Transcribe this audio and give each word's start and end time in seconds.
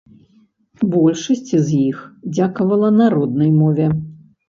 Большасць 0.93 1.51
з 1.65 1.83
іх 1.83 2.01
дзякавала 2.35 2.93
на 2.99 3.15
роднай 3.19 3.57
мове. 3.63 3.87